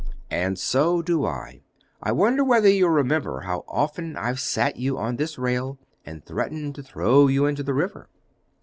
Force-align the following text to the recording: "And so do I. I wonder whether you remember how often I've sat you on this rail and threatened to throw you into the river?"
"And 0.31 0.57
so 0.57 1.03
do 1.03 1.25
I. 1.27 1.61
I 2.01 2.11
wonder 2.11 2.43
whether 2.43 2.67
you 2.67 2.87
remember 2.87 3.41
how 3.41 3.63
often 3.67 4.17
I've 4.17 4.39
sat 4.39 4.77
you 4.77 4.97
on 4.97 5.17
this 5.17 5.37
rail 5.37 5.77
and 6.03 6.25
threatened 6.25 6.73
to 6.73 6.81
throw 6.81 7.27
you 7.27 7.45
into 7.45 7.61
the 7.61 7.75
river?" 7.75 8.09